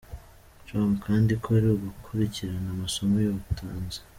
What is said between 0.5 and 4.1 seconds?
com kandi ko ari gukurikirana amasomo y’ubutoza.